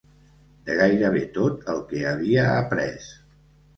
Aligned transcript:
De 0.69 0.77
gairebé 0.79 1.21
tot 1.37 1.69
el 1.75 1.83
que 1.91 2.03
havia 2.13 2.47
après 2.57 2.93